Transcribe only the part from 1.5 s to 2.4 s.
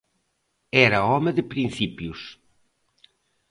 principios.